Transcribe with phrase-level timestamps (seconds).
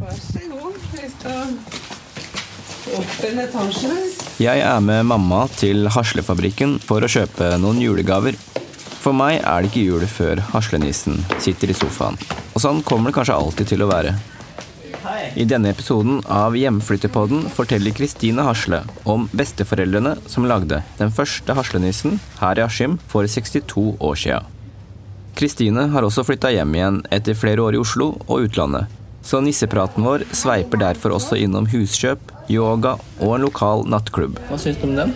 [0.00, 0.78] Vær så god.
[0.94, 1.54] Vi skal
[2.98, 3.94] opp en etasje.
[4.42, 8.36] Jeg er med mamma til Haslefabrikken for å kjøpe noen julegaver.
[9.04, 12.16] For meg er det ikke jul før haslenissen sitter i sofaen.
[12.54, 14.14] Og sånn kommer det kanskje alltid til å være.
[15.36, 22.18] I denne episoden av Hjemflyttepodden forteller Kristine Hasle om besteforeldrene som lagde den første haslenissen
[22.40, 24.40] her i Askim for 62 år sia.
[25.36, 29.03] Kristine har også flytta hjem igjen etter flere år i Oslo og utlandet.
[29.24, 32.20] Så nissepraten vår sveiper derfor også innom huskjøp,
[32.52, 34.36] yoga og en lokal nattklubb.
[34.50, 35.14] Hva syns du om den?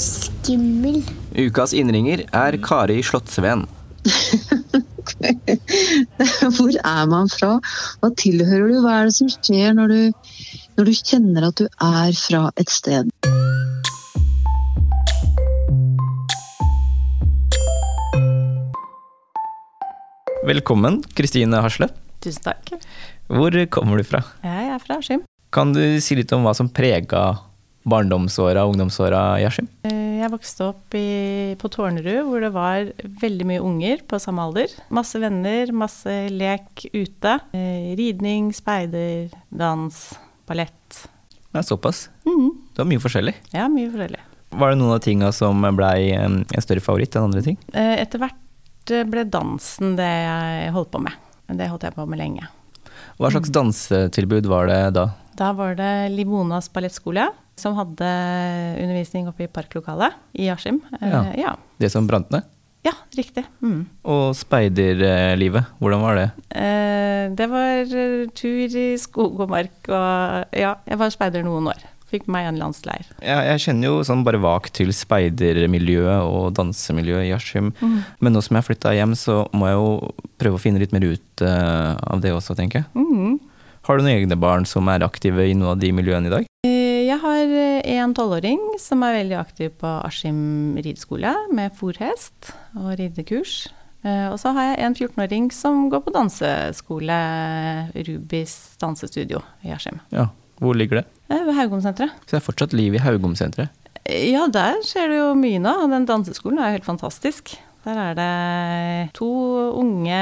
[0.00, 1.02] Skimmel.
[1.36, 3.66] Ukas innringer er Kari Slottsveen.
[6.56, 7.58] Hvor er man fra?
[8.00, 8.80] Hva tilhører du?
[8.80, 10.00] Hva er det som skjer når du,
[10.78, 13.12] når du kjenner at du er fra et sted?
[20.46, 21.90] Velkommen, Kristine Hasle.
[22.26, 22.72] Tusen takk.
[23.30, 24.20] Hvor kommer du fra?
[24.42, 25.22] Jeg er fra Askim.
[25.54, 27.36] Kan du si litt om hva som prega
[27.86, 29.68] barndomsåra og ungdomsåra i Askim?
[29.86, 32.88] Eh, Jeg vokste opp i, på Tårnerud, hvor det var
[33.22, 34.72] veldig mye unger på samme alder.
[34.90, 37.34] Masse venner, masse lek ute.
[37.54, 40.00] Eh, Ridning, speider, dans,
[40.48, 41.02] ballett.
[41.54, 42.08] Ja, såpass.
[42.26, 42.48] Mhm.
[42.74, 43.34] Det var mye forskjellig.
[43.54, 44.24] Ja, mye forskjellig.
[44.56, 47.56] Var det noen av tinga som blei en en større favoritt enn andre ting?
[47.72, 51.12] Eh, Etter hvert eh, ble dansen det jeg holdt på med.
[51.48, 52.48] Det holdt jeg på med lenge.
[53.20, 55.06] Hva slags dansetilbud var det da?
[55.36, 58.08] Da var det Limonas ballettskole som hadde
[58.82, 60.80] undervisning oppe i parklokalet i Askim.
[61.00, 61.22] Eh, Ja.
[61.36, 61.56] ja.
[61.78, 62.42] Det som brant ned?
[62.86, 63.42] Ja, riktig.
[63.64, 63.86] Mm.
[64.04, 66.26] Og speiderlivet, hvordan var det?
[66.54, 71.66] Eh, det var eh, tur i skog og mark og ja, jeg var speider noen
[71.72, 71.82] år.
[72.06, 73.08] Fikk meg en landsleir.
[73.18, 77.72] Jeg, jeg kjenner jo sånn bare vagt til speidermiljøet og dansemiljøet i Askim.
[77.80, 77.96] Mm.
[78.22, 79.88] Men nå som jeg har flytta hjem, så må jeg jo
[80.38, 82.88] prøve å finne litt mer ut uh, av det også, tenker jeg.
[82.94, 83.40] Mm.
[83.88, 86.46] Har du noen egne barn som er aktive i noen av de miljøene i dag?
[86.66, 92.52] Eh, Jeg har eh, en tolvåring som er veldig aktiv på Askim rideskole med fòrhest
[92.78, 93.64] og ridekurs.
[94.06, 97.14] Og så har jeg en 14-åring som går på danseskole,
[98.06, 99.98] Rubis dansestudio i Askim.
[100.14, 100.28] Ja.
[100.62, 101.06] Hvor ligger det?
[101.28, 102.14] Ved Haugomsenteret.
[102.24, 103.72] Så det er fortsatt liv i Haugomsenteret?
[104.06, 105.72] Ja, der skjer det jo mye nå.
[105.82, 107.56] og Den danseskolen er jo helt fantastisk.
[107.86, 109.26] Der er det to
[109.78, 110.20] unge,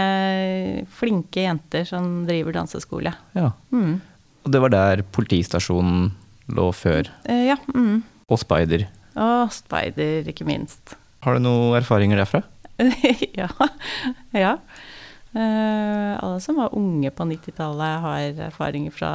[0.97, 3.13] flinke jenter som driver danseskole.
[3.37, 3.51] Ja.
[3.73, 3.99] Mm.
[4.45, 6.11] Og det var der politistasjonen
[6.53, 7.09] lå før.
[7.25, 7.57] Eh, Ja.
[7.75, 8.03] Mm.
[8.29, 8.87] Og speider.
[9.17, 10.97] Og speider, ikke minst.
[11.25, 12.43] Har du noen erfaringer derfra?
[13.41, 13.49] ja.
[14.33, 14.55] ja.
[15.35, 19.13] Uh, alle som var unge på 90-tallet, har erfaringer fra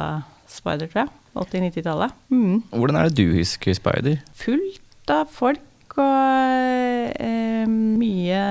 [0.50, 1.12] speider, tror jeg.
[1.38, 2.14] 80-90-tallet.
[2.32, 2.62] Mm.
[2.74, 4.20] Hvordan er det du husker speider?
[4.38, 8.42] Fullt av folk og eh, mye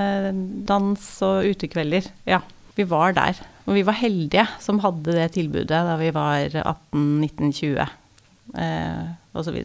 [0.68, 2.10] dans og utekvelder.
[2.30, 2.42] Ja,
[2.78, 3.40] vi var der.
[3.68, 9.04] Og vi var heldige som hadde det tilbudet da vi var 18-19-20 eh,
[9.38, 9.60] osv.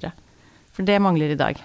[0.75, 1.61] For det mangler i dag.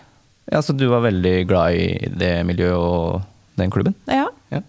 [0.50, 3.22] Ja, Så du var veldig glad i det miljøet og
[3.60, 3.96] den klubben?
[4.08, 4.28] Ja.
[4.54, 4.62] Ja.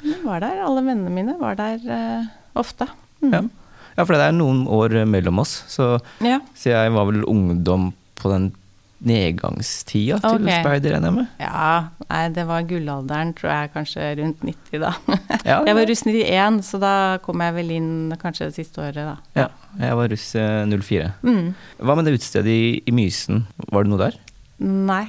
[0.00, 0.62] Vi var der.
[0.64, 2.88] Alle vennene mine var der eh, ofte.
[3.20, 3.34] Mm.
[3.34, 3.42] Ja.
[4.00, 5.60] Ja, for det er noen år mellom oss.
[5.70, 5.92] Så,
[6.24, 6.40] Ja.
[6.56, 8.50] så jeg var vel ungdom på den
[9.00, 10.60] nedgangstida til okay.
[10.60, 11.28] speider, regner jeg med?
[11.40, 11.70] Ja,
[12.10, 14.90] nei, det var gullalderen, tror jeg, kanskje rundt 90 da.
[15.50, 16.92] Ja, jeg var russ 91, så da
[17.24, 19.16] kom jeg vel inn kanskje det siste året, da.
[19.38, 19.46] Ja,
[19.80, 21.08] jeg var russ eh, 04.
[21.24, 21.48] Mm.
[21.80, 24.20] Hva med det utestedet i, i Mysen, var det noe der?
[24.60, 25.06] Nei,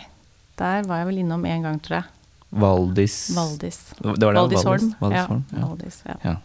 [0.61, 2.09] der var jeg vel innom en gang, tror jeg.
[2.51, 3.77] Valdis Valdis.
[3.99, 4.87] Det var det, Valdisholm.
[4.99, 5.67] Valdis, Ja, Valdisholm, ja.
[5.67, 6.15] Valdis, ja.
[6.27, 6.35] Ja.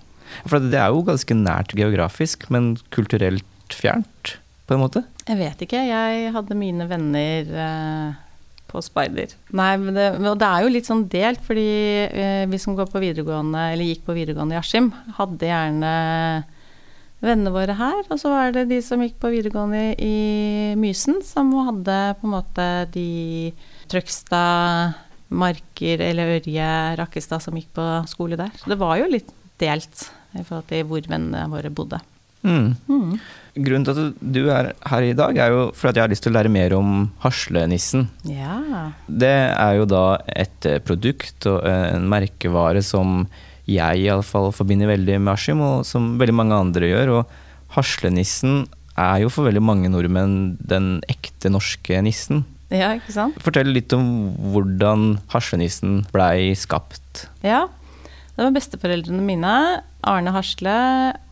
[0.47, 4.37] For det er jo ganske nært geografisk, men kulturelt fjernt,
[4.67, 5.03] på en måte.
[5.27, 8.19] Jeg vet ikke, jeg hadde mine venner eh,
[8.71, 9.33] på speider.
[9.57, 11.71] Nei, men det, og det er jo litt sånn delt, fordi
[12.07, 15.95] eh, vi som går på videregående, eller gikk på videregående i Askim, hadde gjerne
[17.25, 21.51] vennene våre her, og så var det de som gikk på videregående i Mysen, som
[21.67, 23.09] hadde på en måte de
[23.91, 24.97] Trøgstad,
[25.27, 26.71] Marker eller Ørje,
[27.01, 28.53] Rakkestad som gikk på skole der.
[28.61, 29.33] Så det var jo litt
[29.63, 32.01] delt i forhold til hvor vennene våre bodde.
[32.47, 32.77] Mm.
[32.87, 33.17] Mm.
[33.57, 36.27] Grunnen til at du er her i dag, er jo for at jeg har lyst
[36.27, 38.07] til å lære mer om haslenissen.
[38.29, 38.61] Ja.
[39.09, 43.25] Det er jo da et eh, produkt og eh, en merkevare som
[43.67, 47.15] jeg iallfall forbinder veldig med Askim, og som veldig mange andre gjør.
[47.19, 48.67] Og haslenissen
[48.97, 52.45] er jo for veldig mange nordmenn den ekte norske nissen.
[52.71, 53.41] ja, ikke sant?
[53.43, 54.07] Fortell litt om
[54.53, 57.27] hvordan haslenissen blei skapt.
[57.43, 57.67] Ja,
[58.37, 59.53] det var besteforeldrene mine,
[60.07, 60.77] Arne Hasle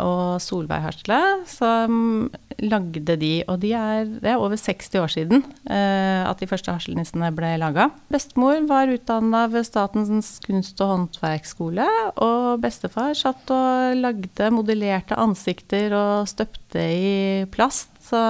[0.01, 2.31] og Solveig Hasle, som
[2.65, 6.73] lagde de, og de er, det er over 60 år siden eh, at de første
[6.73, 7.91] haslenissene ble laga.
[8.13, 11.87] Bestemor var utdanna ved Statens kunst- og håndverksskole,
[12.25, 17.15] og bestefar satt og lagde modellerte ansikter og støpte i
[17.53, 17.93] plast.
[18.09, 18.21] Så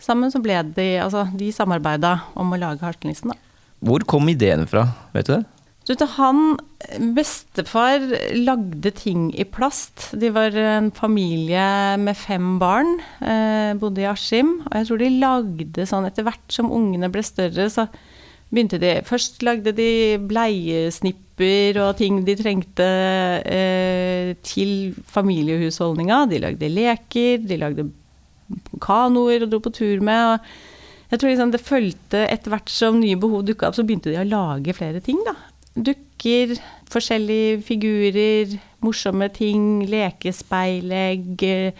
[0.00, 3.40] sammen så ble de, altså de samarbeida om å lage haslenissen, da.
[3.84, 5.44] Hvor kom ideen fra, vet du det?
[5.84, 6.56] Du vet, han,
[7.16, 8.00] Bestefar
[8.38, 10.14] lagde ting i plast.
[10.16, 12.96] De var en familie med fem barn.
[13.20, 14.62] Eh, bodde i Askim.
[14.64, 17.84] Og jeg tror de lagde sånn etter hvert som ungene ble større, så
[18.48, 22.90] begynte de Først lagde de bleiesnipper og ting de trengte
[23.44, 26.24] eh, til familiehusholdninga.
[26.32, 27.90] De lagde leker, de lagde
[28.80, 30.36] kanoer og dro på tur med.
[30.38, 30.72] og
[31.12, 34.18] jeg tror liksom det fulgte etter hvert som nye behov dukka opp, så begynte de
[34.18, 35.36] å lage flere ting, da.
[35.74, 36.54] Dukker,
[36.92, 38.54] forskjellige figurer,
[38.84, 41.72] morsomme ting, lekespeilegg, eh,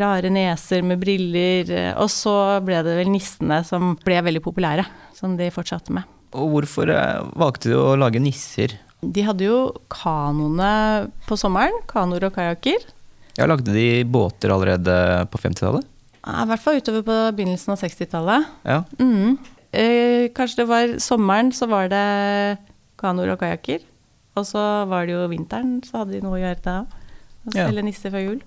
[0.00, 1.70] rare neser med briller.
[1.70, 6.04] eh, Og så ble det vel nissene som ble veldig populære, som de fortsatte med.
[6.32, 8.78] Og hvorfor eh, valgte du å lage nisser?
[9.04, 12.78] De hadde jo kanoene på sommeren, kanoer og kajakker.
[13.36, 15.84] Ja, lagde de båter allerede på 50-tallet.
[16.24, 18.46] Ja, I hvert fall utover på begynnelsen av 60-tallet.
[18.64, 18.84] Ja.
[18.98, 19.36] Mm.
[19.74, 22.58] Eh, kanskje det var sommeren, så var det
[23.04, 23.84] kanoer og kajakker.
[24.34, 26.78] Og så var det jo vinteren, så hadde de noe å gjøre da.
[27.44, 27.68] Å Ja.
[27.68, 28.40] selge nisser før jul.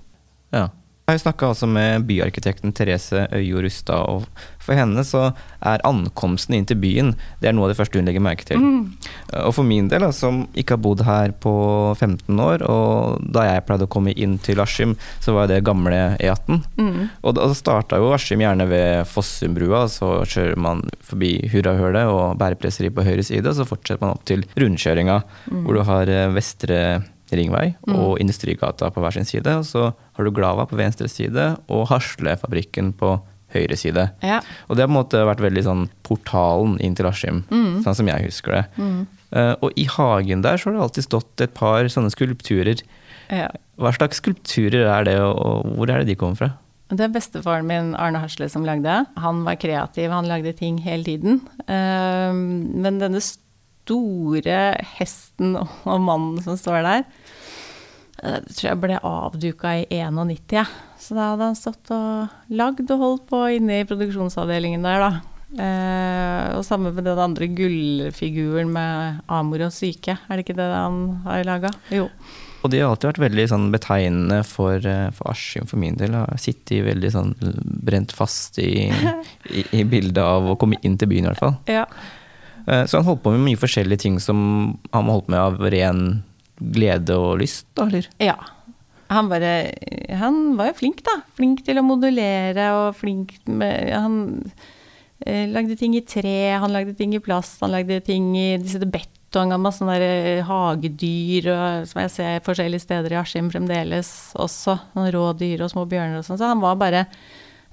[0.51, 0.65] Ja.
[1.07, 4.25] Jeg har snakka altså med byarkitekten Therese Øyo Rustad, og
[4.59, 5.29] for henne så
[5.63, 8.59] er ankomsten inn til byen det er noe av det første hun legger merke til.
[9.39, 11.55] Og for min del, som ikke har bodd her på
[11.95, 16.17] 15 år, og da jeg pleide å komme inn til Askim, så var det gamle
[16.19, 16.59] E18.
[16.75, 17.01] Mm.
[17.23, 22.91] Og da starta jo Askim gjerne ved Fossumbrua, så kjører man forbi Hurrahølet og bærepresseri
[22.91, 25.21] på høyre side, og så fortsetter man opp til rundkjøringa,
[25.55, 26.81] hvor du har eh, Vestre
[27.35, 29.57] Ringvei og Industrigata på hver sin side.
[29.59, 33.17] Og så har du Glava på venstre side og Haslefabrikken på
[33.55, 34.09] høyre side.
[34.25, 34.41] Ja.
[34.67, 38.09] Og det har på en måte vært veldig sånn portalen inn til Askim, sånn som
[38.11, 38.63] jeg husker det.
[39.35, 42.83] Eh, og i hagen der så har det alltid stått et par sånne skulpturer.
[43.31, 43.49] ja.
[43.77, 46.47] Hva slags skulpturer er det, og hvor er det de kommer fra?
[46.89, 48.93] Det er bestefaren min, Arne Hasle, som lagde.
[49.21, 51.41] Han var kreativ, han lagde ting hele tiden.
[51.67, 53.21] Uh, men denne
[53.87, 54.59] store
[54.97, 57.07] hesten og mannen som står der,
[58.23, 60.59] eh, det tror jeg ble avduka i 91.
[60.59, 60.67] Ja.
[60.99, 65.11] Så da hadde han stått og lagd og holdt på inne i produksjonsavdelingen der, da.
[65.47, 70.67] Eh, og sammen med den andre gullfiguren med Amor og syke, er det ikke det
[70.67, 71.71] han har laga?
[71.93, 72.09] Jo.
[72.65, 76.17] Og de har alltid vært veldig sånn betegnende for, eh, for Askim for min del.
[76.17, 77.33] Har sittet veldig sånn
[77.85, 78.89] brent fast i,
[79.57, 81.59] i, i bildet av å komme inn til byen, i hvert fall.
[81.69, 81.85] Ja.
[82.67, 86.23] Eh, Så han holdt på med mye forskjellige ting som han holdt med av ren
[86.57, 88.07] glede og lyst, da, eller?
[88.23, 88.37] Ja.
[89.13, 89.71] Han, bare,
[90.19, 91.21] han var jo flink, da.
[91.37, 94.17] Flink til å modulere og flink med Han
[95.23, 98.81] eh, lagde ting i tre, han lagde ting i plast, han lagde ting i disse
[98.83, 104.11] betong av masse sånne eh, hagedyr og, som jeg ser forskjellige steder i Askim fremdeles
[104.35, 104.75] også.
[105.15, 106.41] Rådyr og små bjørner og sånn.
[106.41, 107.05] Så han var bare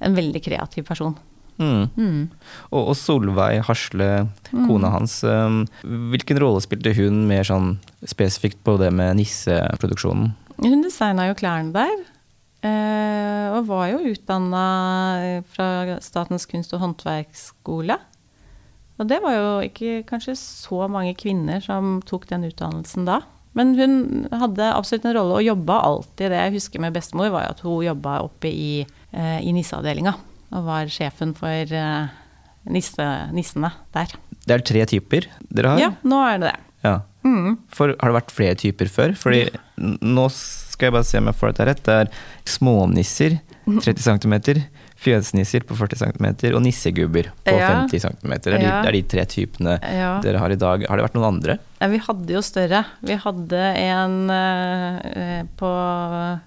[0.04, 1.16] en veldig kreativ person.
[1.58, 2.30] Mm.
[2.72, 7.76] Og, og Solveig Hasle, kona hans, eh, hvilken rolle spilte hun mer sånn
[8.10, 10.32] spesifikt på det med nisseproduksjonen?
[10.62, 12.02] Hun designa jo klærne der.
[12.64, 14.64] Eh, og var jo utdanna
[15.52, 17.98] fra Statens kunst- og håndverksskole.
[18.94, 23.20] Og det var jo ikke kanskje så mange kvinner som tok den utdannelsen da.
[23.54, 23.96] Men hun
[24.34, 26.30] hadde absolutt en rolle og jobba alltid.
[26.30, 30.14] Det jeg husker med bestemor, var at hun jobba oppe i, eh, i nisseavdelinga.
[30.54, 32.12] Og var sjefen for eh,
[32.70, 34.14] nisse, nissene der.
[34.44, 35.82] Det er tre typer dere har?
[35.82, 36.56] Ja, nå er det det.
[36.84, 36.98] Ja.
[37.72, 39.14] For, har det vært flere typer før?
[39.16, 39.46] Fordi
[40.04, 41.82] nå skal jeg bare se om jeg får dette rett.
[41.86, 42.10] Det er
[42.54, 44.34] smånisser 30 cm,
[45.04, 47.68] fjøsnisser på 40 cm og nissegubber på Ja.
[47.84, 48.32] 50 cm.
[48.40, 48.80] Det, er de- Ja.
[48.82, 50.20] det er de tre typene Ja.
[50.24, 50.86] dere har i dag.
[50.88, 51.58] Har det vært noen andre?
[51.80, 52.84] Ja, vi hadde jo større.
[53.04, 55.70] Vi hadde en eh, på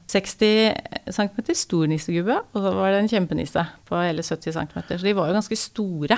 [0.08, 0.74] 60
[1.12, 4.82] cm stor nissegubbe, og så var det en kjempenisse på hele 70 cm.
[4.98, 6.18] Så de var jo ganske store.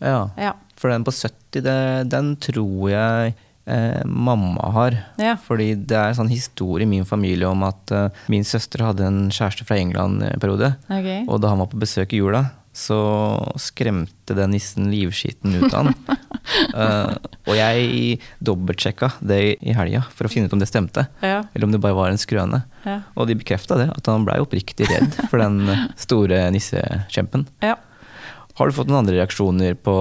[0.00, 0.28] Ja.
[0.36, 0.52] Ja.
[0.76, 3.34] For den på 70, det, den tror jeg
[3.66, 4.98] eh, mamma har.
[5.20, 5.36] Ja.
[5.42, 9.06] Fordi det er en sånn historie i min familie om at eh, min søster hadde
[9.06, 10.74] en kjæreste fra England en periode.
[10.86, 11.24] Okay.
[11.26, 12.46] Og da han var på besøk i jula,
[12.76, 12.98] så
[13.56, 15.98] skremte den nissen livskiten ut av han.
[16.46, 17.14] Eh,
[17.48, 21.02] og jeg dobbeltsjekka det i helga for å finne ut om det stemte.
[21.18, 21.40] Ja.
[21.50, 22.60] Eller om det bare var en skrøne.
[22.84, 23.00] Ja.
[23.18, 25.66] Og de bekrefta det, at han blei oppriktig redd for den
[25.98, 27.48] store nissekjempen.
[27.66, 27.74] ja.
[28.56, 29.94] Har du fått noen andre reaksjoner på,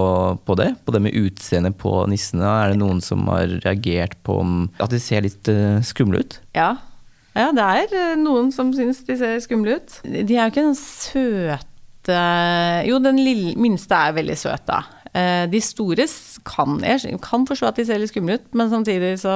[0.47, 0.69] på det?
[0.87, 2.47] På det med utseendet på nissene?
[2.47, 4.37] Er det noen som har reagert på
[4.79, 6.37] at de ser litt uh, skumle ut?
[6.55, 6.69] Ja.
[7.35, 9.99] ja, det er eh, noen som syns de ser skumle ut.
[10.07, 12.21] De er jo ikke den søte
[12.87, 14.85] Jo, den lille, minste er veldig søt, da.
[15.11, 16.07] Eh, De store
[16.47, 19.35] kan jeg kan forstå at de ser litt skumle ut, men samtidig så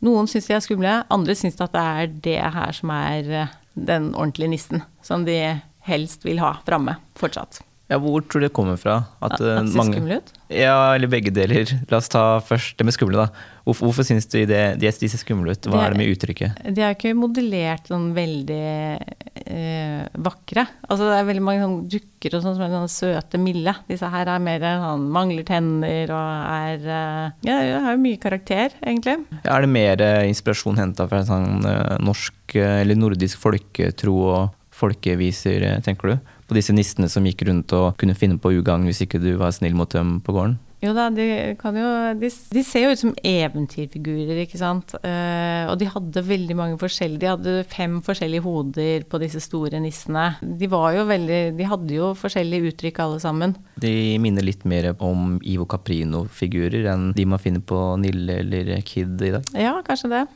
[0.00, 3.56] Noen syns de er skumle, andre syns at det er det her som er eh,
[3.76, 4.86] den ordentlige nissen.
[5.04, 5.42] Som de
[5.84, 7.60] helst vil ha framme fortsatt.
[7.90, 9.00] Ja, Hvor tror du det kommer fra?
[9.18, 10.28] At, At det de ser skumle ut?
[10.50, 11.70] Ja, eller begge deler.
[11.90, 13.46] La oss ta først det med skumle, da.
[13.66, 15.66] Hvorfor, hvorfor syns du det, de, de ser skumle ut?
[15.66, 16.60] Hva de, er det med uttrykket?
[16.70, 18.60] De er jo ikke modellert sånn veldig
[19.42, 20.64] øh, vakre.
[20.86, 23.74] Altså det er veldig mange sånn dukker og sånn som er sånn søte, milde.
[23.90, 28.22] Disse her er mer sånn mangler tenner og er øh, Ja, det har jo mye
[28.22, 29.18] karakter, egentlig.
[29.40, 31.66] Ja, er det mer øh, inspirasjon henta fra sånn
[32.06, 36.32] norsk eller nordisk folketro og folkeviser, eh, tenker du?
[36.50, 39.54] På disse nissene som gikk rundt og kunne finne på ugagn hvis ikke du var
[39.54, 40.58] snill mot dem på gården?
[40.80, 41.24] Jo da, de
[41.60, 44.94] kan jo De, de ser jo ut som eventyrfigurer, ikke sant.
[45.04, 49.80] Eh, og de hadde veldig mange forskjellige De hadde fem forskjellige hoder på disse store
[49.82, 50.30] nissene.
[50.40, 53.54] De var jo veldig De hadde jo forskjellige uttrykk alle sammen.
[53.80, 53.92] De
[54.24, 59.34] minner litt mer om Ivo Caprino-figurer enn de man finner på Nille eller Kid i
[59.36, 59.52] dag.
[59.52, 60.26] Ja, kanskje det.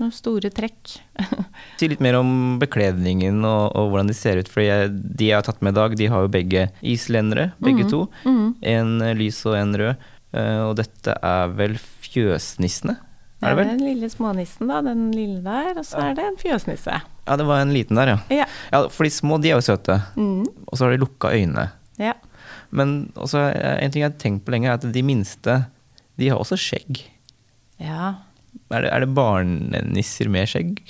[0.00, 0.96] Noen store trekk.
[1.80, 4.48] Si litt mer om bekledningen og, og hvordan de ser ut.
[4.48, 7.86] For jeg, de jeg har tatt med i dag, de har jo begge islendere, begge
[7.88, 8.02] to.
[8.26, 10.08] En eh, lys og en rød.
[10.30, 11.72] Uh, og dette er vel
[12.04, 12.94] fjøsnissene?
[13.40, 13.70] Det Er det vel?
[13.72, 14.78] den lille smånissen, da.
[14.84, 15.72] Den lille der.
[15.80, 17.00] Og så er det en fjøsnisse.
[17.26, 18.18] Ja, det var en liten der, ja.
[18.42, 18.46] Ja.
[18.70, 19.96] ja for de små, de er jo søte.
[20.20, 21.70] Og så har de lukka øyne.
[22.00, 22.16] ja.
[22.70, 25.56] Men også, eh, en ting jeg har tenkt på lenge, er at de minste,
[26.18, 27.02] de har også skjegg.
[27.82, 28.14] ja.
[28.70, 30.80] Er det, er det barnenisser med skjegg?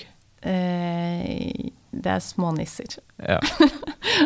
[0.46, 2.98] Eh, det er smånisser.
[3.18, 3.40] Ja.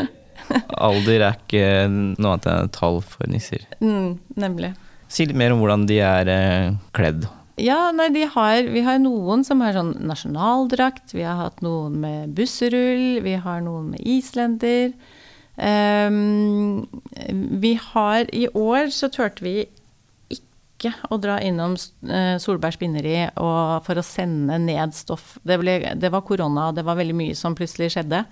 [0.88, 3.64] Alder er ikke noe annet enn et tall for nisser.
[3.80, 4.74] Mm, nemlig.
[5.08, 7.28] Si litt mer om hvordan de er eh, kledd.
[7.60, 11.14] Ja, nei, de har, vi har noen som har sånn nasjonaldrakt.
[11.14, 13.22] Vi har hatt noen med busserull.
[13.22, 14.90] Vi har noen med islender.
[15.54, 16.82] Um,
[17.62, 19.68] vi har I år så turte vi
[20.84, 25.38] ikke å dra innom uh, Solberg spinneri for å sende ned stoff.
[25.42, 28.24] Det, ble, det var korona, det var veldig mye som plutselig skjedde.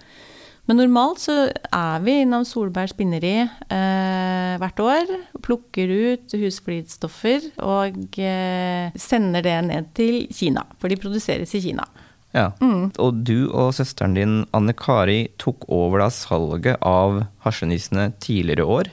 [0.71, 5.11] Men normalt så er vi innom Solberg spinneri eh, hvert år.
[5.43, 10.63] Plukker ut husflidsstoffer og eh, sender det ned til Kina.
[10.79, 11.89] For de produseres i Kina.
[12.33, 12.53] Ja.
[12.63, 18.93] Og du og søsteren din Anne Kari tok over da salget av hasjenissene tidligere år.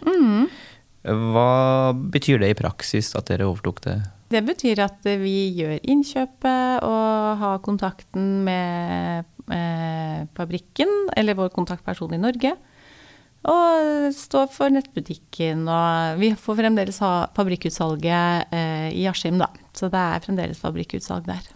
[1.03, 3.97] Hva betyr det i praksis at dere overtok det?
[4.29, 12.13] Det betyr at vi gjør innkjøpet og har kontakten med eh, fabrikken, eller vår kontaktperson
[12.13, 12.53] i Norge.
[13.49, 19.47] Og står for nettbutikken, og vi får fremdeles ha fabrikkutsalget eh, i Askim, da.
[19.73, 21.47] Så det er fremdeles fabrikkutsalg der.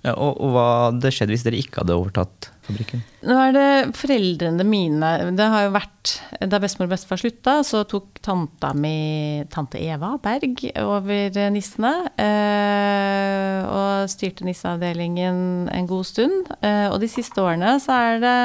[0.00, 3.02] Ja, og, og hva hadde skjedd hvis dere ikke hadde overtatt fabrikken?
[3.28, 6.12] Nå er det foreldrene mine Det har jo vært
[6.48, 11.92] Da bestemor og bestefar slutta, så tok tanta mi, tante Eva Berg, over nissene.
[12.16, 16.48] Eh, og styrte nisseavdelingen en god stund.
[16.64, 18.38] Eh, og de siste årene så er det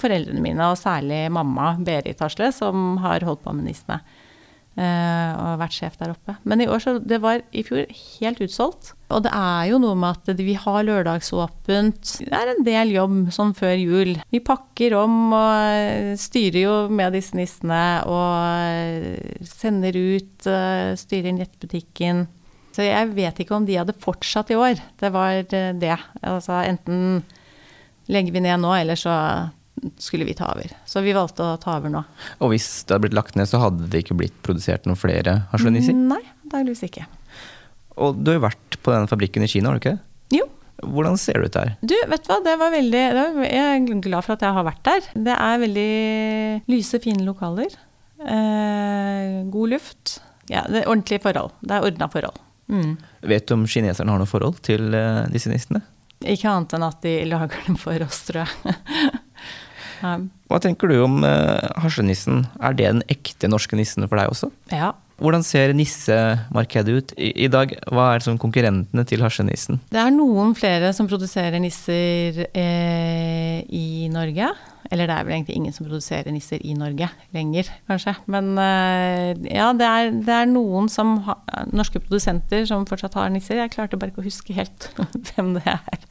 [0.00, 4.02] foreldrene mine, og særlig mamma Berit Hasle, som har holdt på med nissene.
[4.80, 6.36] Eh, og vært sjef der oppe.
[6.48, 8.92] Men i år så det var i fjor helt utsolgt.
[9.12, 12.14] Og det er jo noe med at vi har lørdagsåpent.
[12.24, 14.14] Det er en del jobb sånn før jul.
[14.32, 22.26] Vi pakker om og styrer jo med disse nissene og sender ut, eh, styrer nettbutikken.
[22.72, 24.80] Så jeg vet ikke om de hadde fortsatt i år.
[25.00, 25.98] Det var eh, det.
[26.24, 27.20] Altså enten
[28.12, 29.14] legger vi ned nå, eller så
[29.98, 30.72] skulle vi ta over.
[30.86, 32.02] Så vi valgte å ta over nå.
[32.44, 35.42] Og hvis det hadde blitt lagt ned, så hadde det ikke blitt produsert noen flere
[35.52, 35.96] haslenisser?
[35.96, 37.06] Nei, antakeligvis ikke.
[38.02, 40.38] Og du har jo vært på den fabrikken i Kina, har du ikke det?
[40.40, 40.48] Jo.
[40.82, 41.72] Hvordan ser det ut der?
[41.84, 43.02] Du, vet du hva, det var veldig
[43.44, 45.08] Jeg er glad for at jeg har vært der.
[45.28, 45.90] Det er veldig
[46.72, 47.76] lyse, fine lokaler.
[48.22, 50.16] Eh, god luft.
[50.50, 51.54] Ja, det er ordentlige forhold.
[51.62, 52.40] Det er ordna forhold.
[52.72, 52.96] Mm.
[53.30, 55.82] Vet du om kineserne har noe forhold til uh, disse nissene?
[56.22, 58.74] Ikke annet enn at de lager dem for oss, tror jeg.
[60.02, 62.44] Hva tenker du om uh, hasjenissen?
[62.60, 64.50] Er det den ekte norske nissen for deg også?
[64.72, 64.92] Ja.
[65.22, 67.74] Hvordan ser nissemarkedet ut i, i dag?
[67.94, 69.78] Hva er som konkurrentene til hasjenissen?
[69.92, 74.50] Det er noen flere som produserer nisser eh, i Norge.
[74.90, 78.14] Eller det er vel egentlig ingen som produserer nisser i Norge lenger, kanskje.
[78.32, 81.36] Men uh, ja, det er, det er noen som ha,
[81.72, 83.60] norske produsenter som fortsatt har nisser.
[83.60, 84.88] Jeg klarte bare ikke å huske helt
[85.30, 86.06] hvem det er.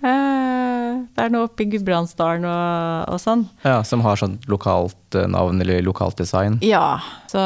[0.00, 3.46] Uh, det er noe oppe i Gudbrandsdalen og, og, sånn.
[3.64, 6.58] Ja, Som har sånn lokalt eh, navn eller lokalt design?
[6.64, 7.00] Ja.
[7.30, 7.40] Så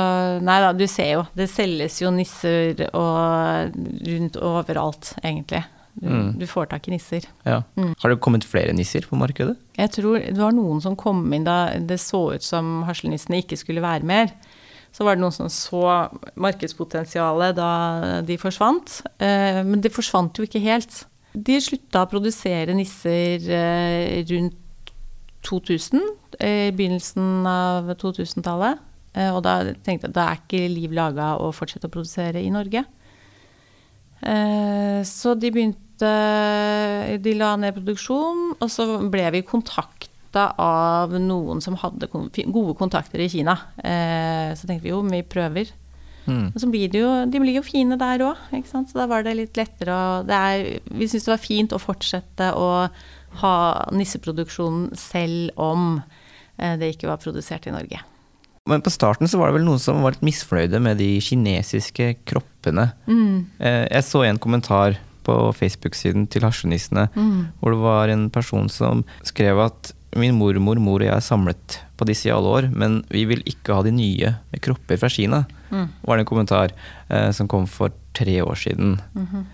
[0.44, 1.24] nei da, du ser jo.
[1.36, 3.74] Det selges jo nisser og
[4.08, 5.64] rundt overalt, egentlig.
[5.94, 6.32] Du, mm.
[6.40, 7.26] du, får tak i nisser.
[7.46, 7.60] Ja.
[7.78, 7.92] Mm.
[8.02, 9.54] Har det kommet flere nisser på markedet?
[9.78, 13.58] Jeg tror det var noen som kom inn da det så ut som hasselnissene ikke
[13.60, 14.32] skulle være mer.
[14.94, 15.82] Så var det noen som så
[16.38, 17.70] markedspotensialet da
[18.26, 19.00] de forsvant.
[19.18, 21.04] Eh, men det forsvant jo ikke helt.
[21.34, 24.60] De slutta å produsere nisser eh, rundt
[25.44, 26.00] 2000,
[26.40, 28.82] i begynnelsen av 2000-tallet.
[29.14, 32.42] Eh, og da tenkte jeg at da er ikke liv laga å fortsette å produsere
[32.42, 32.86] i Norge.
[35.04, 41.76] Så de begynte De la ned produksjon, og så ble vi kontakta av noen som
[41.78, 43.54] hadde gode kontakter i Kina.
[43.78, 45.70] Så tenkte vi jo, vi prøver.
[46.24, 46.48] Mm.
[46.54, 49.36] Og så blir det jo, de blir jo fine der òg, så da var det
[49.36, 52.88] litt lettere å Vi syntes det var fint å fortsette å
[53.44, 53.54] ha
[53.92, 56.00] nisseproduksjonen selv om
[56.56, 58.00] det ikke var produsert i Norge.
[58.64, 62.14] Men på starten så var det vel noen som var litt misfornøyde med de kinesiske
[62.24, 62.86] kroppene.
[63.04, 63.44] Mm.
[63.60, 67.60] Jeg så en kommentar på Facebook-siden til Haslenissene mm.
[67.60, 71.80] hvor det var en person som skrev at min mormor, mor og jeg er samlet
[71.98, 75.10] på disse i alle år, men vi vil ikke ha de nye med kropper fra
[75.10, 75.44] Kina.
[75.74, 75.88] Mm.
[76.06, 76.74] var det en kommentar
[77.08, 79.00] eh, som kom for tre år siden.
[79.14, 79.44] Mm -hmm.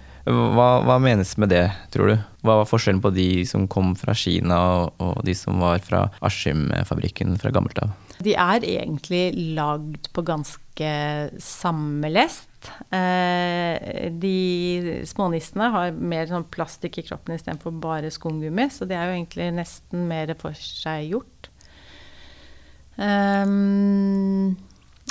[0.54, 2.18] hva, hva, menes med det, tror du?
[2.42, 6.10] Hva var forskjellen på de som kom fra Kina og, og de som var fra
[6.20, 7.90] Askim-fabrikken fra gammelt av?
[8.20, 12.49] De er egentlig lagd på ganske samme lest.
[12.92, 19.08] Eh, de smånissene har mer sånn plastikk i kroppen istedenfor bare skumgummi, så det er
[19.08, 21.50] jo egentlig nesten mer for seg gjort.
[23.00, 24.58] Um,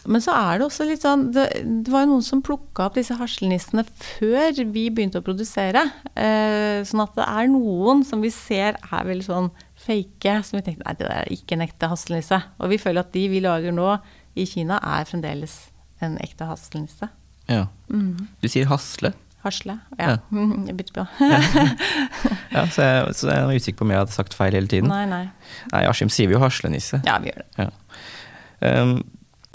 [0.07, 2.99] men så er det også litt sånn Det, det var jo noen som plukka opp
[2.99, 5.83] disse hasselnissene før vi begynte å produsere.
[6.13, 10.63] Eh, sånn at det er noen som vi ser er veldig sånn fake, som vi
[10.67, 12.39] tenkte nei, det er ikke en ekte hasselnisse.
[12.59, 13.91] Og vi føler at de vi lager nå
[14.39, 15.57] i Kina, er fremdeles
[16.05, 17.09] en ekte hasselnisse.
[17.49, 17.65] Ja.
[17.89, 18.29] Mm.
[18.41, 19.13] Du sier hasle?
[19.45, 20.17] Hasle, ja.
[20.17, 20.17] ja.
[20.67, 21.05] Jeg bytter på.
[22.55, 24.91] ja, så jeg, så jeg, er usikker på om jeg hadde sagt feil hele tiden.
[24.91, 25.23] Nei, nei.
[25.71, 26.99] Nei, Askim sier vi jo haslenisse.
[27.07, 27.47] Ja, vi gjør det.
[27.63, 27.69] Ja.
[28.83, 28.99] Um,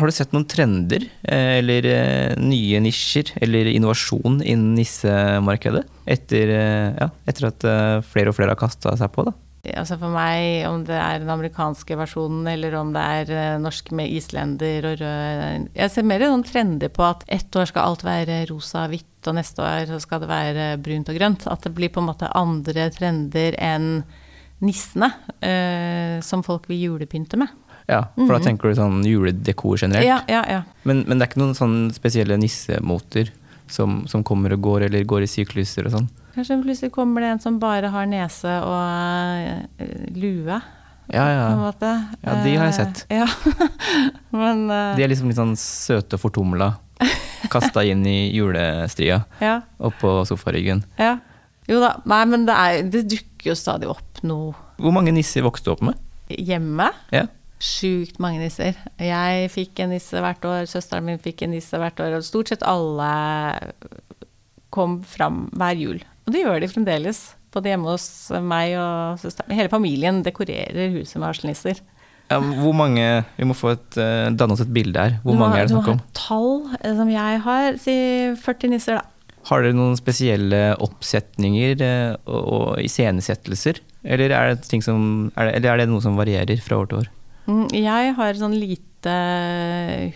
[0.01, 5.85] har du sett noen trender, eh, eller uh, nye nisjer, eller innovasjon innen nissemarkedet?
[6.17, 7.69] Etter, uh, ja, etter at
[8.09, 9.37] flere og flere har kasta seg på, da?
[9.73, 13.91] Altså for meg, om det er den amerikanske versjonen eller om det er uh, norsk
[13.97, 18.05] med islender og rød Jeg ser mer noen trender på at ett år skal alt
[18.07, 21.47] være rosa og hvitt, og neste år så skal det være brunt og grønt.
[21.51, 23.89] At det blir på en måte andre trender enn
[24.65, 27.53] nissene uh, som folk vil julepynte med.
[27.85, 28.47] Ja, for da mhm.
[28.47, 30.09] tenker du sånn juledekor generelt?
[30.09, 30.61] Ja, ja, ja.
[30.89, 33.29] Men, men det er ikke noen sånn spesielle nissemoter
[33.69, 36.09] som, som kommer og går, eller går i sykluser og sånn?
[36.35, 40.57] Kanskje plutselig kommer det en som bare har nese og uh, lue.
[41.13, 41.45] Ja, ja.
[42.25, 43.05] ja, de har jeg sett.
[43.11, 43.27] Uh, ja.
[44.43, 46.73] Men, uh, de er liksom litt sånn søte og fortumla.
[47.53, 49.59] Kasta inn i julestria ja.
[49.79, 50.83] oppå sofaryggen.
[50.99, 51.19] Ja.
[51.69, 51.95] Jo da.
[52.09, 54.53] Nei, men det, er, det dukker jo stadig opp noe.
[54.81, 56.01] Hvor mange nisser vokste du opp med?
[56.29, 56.91] Hjemme?
[57.15, 57.27] Ja.
[57.63, 58.79] Sjukt mange nisser.
[59.01, 62.53] Jeg fikk en nisse hvert år, søsteren min fikk en nisse hvert år, og stort
[62.53, 63.11] sett alle
[64.75, 66.03] kom fram hver jul.
[66.25, 67.25] Og det gjør de fremdeles.
[67.55, 68.07] Både hjemme hos
[68.43, 69.55] meg og søsteren.
[69.55, 71.83] Hele familien dekorerer huset med hasselnisser.
[72.33, 73.05] Ja, hvor mange
[73.37, 75.19] Vi må få et, uh, danne oss et bilde her.
[75.23, 75.99] Hvor mange er det snakk om?
[76.01, 77.77] Du har tall eh, som jeg har.
[77.83, 77.97] Si
[78.41, 79.35] 40 nisser, da.
[79.45, 83.83] Har dere noen spesielle oppsetninger uh, og, og iscenesettelser?
[84.05, 86.89] Eller er det, ting som, er det, eller er det noe som varierer fra år
[86.89, 87.13] til år?
[87.45, 89.15] Mm, Jeg har sånn lite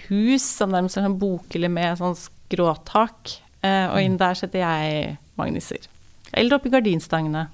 [0.08, 3.36] hus, som nærmest er sånn bokhylle med sånn skråtak.
[3.60, 5.84] Uh, Og inn der setter jeg mange nisser.
[6.32, 7.46] Eller oppi gardinstangene.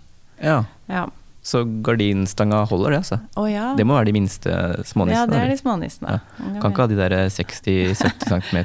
[0.42, 0.64] Ja.
[0.90, 1.06] Ja.
[1.44, 3.18] Så gardinstanga holder det, altså?
[3.37, 3.66] Å ja.
[3.76, 4.50] Det må være de minste
[4.88, 5.18] smånissene?
[5.20, 6.14] ja, det er de smånissene.
[6.40, 6.60] Ja.
[6.62, 8.62] Kan ikke ha de der 60-70 cm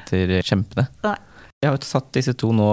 [0.47, 0.87] kjempene.
[1.03, 1.17] Nei.
[1.59, 2.69] Jeg har jo satt disse to nå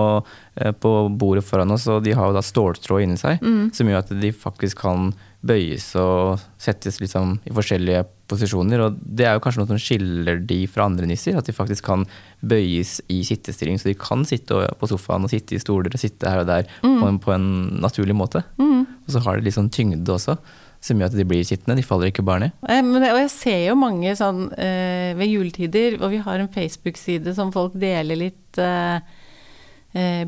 [0.63, 3.73] eh, på bordet foran oss, og de har jo da ståltråd inni seg, Mm.
[3.75, 5.09] som gjør at de faktisk kan
[5.47, 8.83] bøyes og settes liksom i forskjellige posisjoner.
[8.87, 11.87] Og det er jo kanskje noe som skiller de fra andre nisser, at de faktisk
[11.87, 12.05] kan
[12.43, 13.79] bøyes i sittestilling.
[13.79, 16.67] Så de kan sitte på sofaen og sitte i stoler og sitte her og der
[16.83, 17.01] Mm.
[17.01, 17.49] på, en, på en
[17.83, 18.43] naturlig måte.
[18.59, 20.37] Og så har de litt sånn tyngde også,
[20.83, 21.77] som gjør at de blir sittende.
[21.79, 22.53] De faller ikke bare ned.
[22.67, 27.35] Det- og jeg ser jo mange sånn eh, ved juletider, og vi har en Facebook-side
[27.35, 28.99] som folk deler litt eh,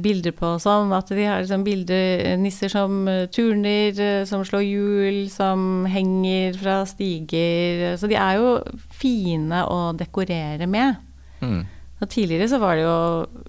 [0.01, 4.25] bilder på og sånn, at de har liksom bilder, eh, nisser som eh, turner, eh,
[4.29, 7.99] som slår hjul, som henger fra stiger.
[8.01, 8.55] Så de er jo
[8.97, 10.97] fine å dekorere med.
[11.43, 11.63] Mm.
[12.01, 13.45] Og tidligere så var det jo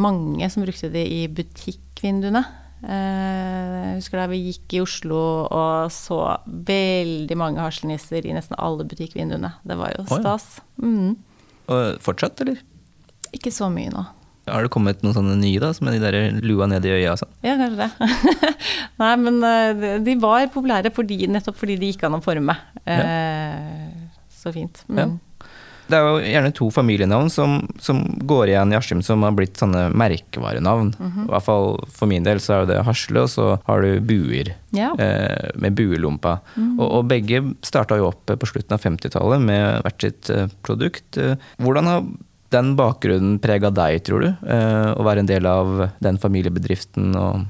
[0.00, 2.44] mange som brukte det i butikkvinduene.
[2.80, 5.18] Eh, Jeg husker da vi gikk i Oslo
[5.50, 9.54] og så veldig mange harselnisser i nesten alle butikkvinduene.
[9.66, 10.60] Det var jo stas.
[10.80, 11.16] Mm.
[11.70, 12.62] Og fortsatt, eller?
[13.36, 14.04] Ikke så mye nå.
[14.50, 17.14] Har det kommet noen sånne nye, da, som er de der lua ned i øya
[17.14, 17.32] og sånn?
[17.46, 17.90] Ja, kanskje det.
[19.02, 22.56] Nei, men eh, de- var populære fordi, nettopp fordi de gikk an å forme.
[22.84, 23.90] Eh,
[24.40, 24.84] Så fint.
[24.88, 24.98] Mm.
[24.98, 25.08] Ja.
[25.90, 27.98] Det er jo gjerne to familienavn som, som
[28.30, 30.92] går igjen i Askim som har blitt sånne merkevarenavn.
[30.94, 31.24] Mhm.
[31.26, 34.52] I hvert fall for min del så er det Hasle, og så har du Buer.
[34.76, 34.92] Ja.
[34.94, 36.36] Eh, med Buelompa.
[36.78, 40.30] Og, og begge starta jo opp på slutten av 50-tallet med hvert sitt
[40.62, 41.18] produkt.
[41.58, 42.06] Hvordan har
[42.54, 44.28] den bakgrunnen prega deg, tror du?
[44.30, 47.46] Eh, å være en del av den familiebedriften, og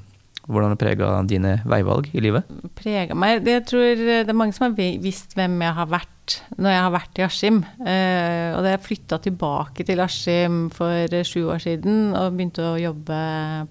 [0.51, 2.49] hvordan det prega dine veivalg i livet?
[2.79, 3.45] prega meg.
[3.47, 6.93] Jeg tror det er mange som har visst hvem jeg har vært når jeg har
[6.95, 7.61] vært i Askim.
[7.83, 12.67] Eh, og da jeg flytta tilbake til Askim for eh, sju år siden og begynte
[12.67, 13.21] å jobbe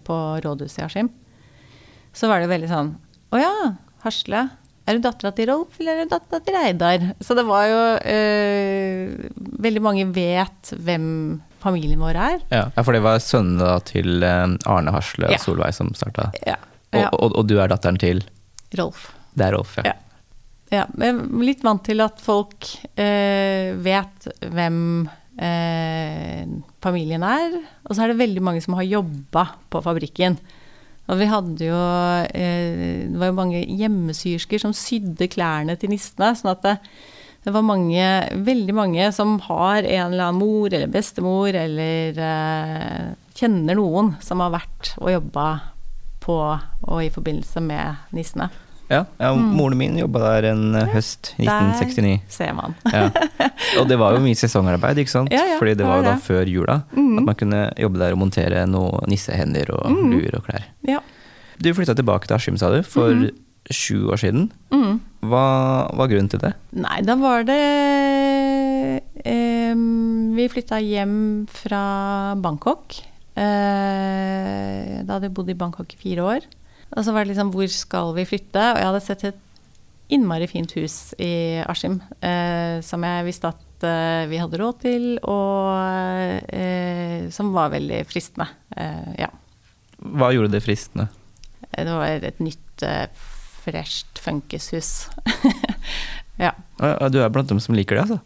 [0.08, 1.12] på rådhuset i Askim,
[2.16, 2.96] så var det veldig sånn
[3.30, 3.54] Å ja,
[4.04, 4.48] Hasle.
[4.90, 7.04] Er du dattera til Rolf, eller er du dattera til Reidar?
[7.22, 9.30] Så det var jo eh,
[9.62, 11.06] Veldig mange vet hvem
[11.62, 12.42] familien vår er.
[12.50, 15.42] Ja, for det var sønnene til eh, Arne Hasle og Ja.
[15.44, 16.32] Solveig som starta.
[16.48, 16.58] Ja.
[16.90, 17.10] Og, ja.
[17.14, 18.24] og, og du er datteren til
[18.80, 19.12] Rolf.
[19.38, 19.92] Det er Rolf, ja.
[19.92, 19.98] Ja.
[20.70, 24.80] Jeg er litt vant til at folk eh, vet hvem
[25.42, 26.46] eh,
[26.82, 27.60] familien er.
[27.86, 30.38] Og så er det veldig mange som har jobba på fabrikken.
[31.10, 31.78] Og vi hadde jo
[32.38, 36.36] eh, Det var jo mange hjemmesyrsker som sydde klærne til nissene.
[36.38, 36.76] Sånn at det,
[37.48, 38.06] det var mange,
[38.46, 44.44] veldig mange som har en eller annen mor eller bestemor eller eh, kjenner noen som
[44.44, 45.50] har vært og jobba
[46.20, 48.50] på og i forbindelse med nissene.
[48.90, 52.00] Ja, ja Moren min jobba der en eh, høst 1969.
[52.02, 52.74] Der ser man.
[52.90, 53.10] Ja.
[53.80, 55.34] Og det var jo mye sesongarbeid, ikke sant?
[55.34, 56.80] Ja, ja, Fordi det var jo da før jula.
[56.90, 60.66] At man kunne jobbe der og montere noe nissehender og luer og klær.
[60.90, 61.04] Ja.
[61.60, 63.30] Du flytta tilbake til Askim, sa du, for
[63.70, 64.50] sju år siden.
[65.20, 65.46] Hva
[65.94, 66.54] var grunnen til det?
[66.80, 67.60] Nei, da var det
[69.28, 69.74] eh,
[70.38, 71.18] Vi flytta hjem
[71.52, 71.84] fra
[72.40, 72.96] Bangkok.
[73.36, 76.48] Eh, da hadde jeg bodd i Bangkok i fire år.
[76.96, 78.64] Og så var det liksom hvor skal vi flytte?
[78.74, 79.46] Og jeg hadde sett et
[80.10, 85.04] innmari fint hus i Askim eh, som jeg visste at eh, vi hadde råd til,
[85.22, 88.50] og eh, som var veldig fristende.
[88.74, 89.30] Eh, ja.
[90.00, 91.06] Hva gjorde det fristende?
[91.70, 93.06] Det var et nytt, eh,
[93.62, 94.92] fresht funkishus.
[96.46, 96.56] ja.
[97.14, 98.20] Du er blant dem som liker det, altså?